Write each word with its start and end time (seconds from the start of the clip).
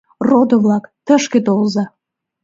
—Родо-влак, 0.29 0.83
тышке 1.05 1.39
толза!.. 1.45 1.85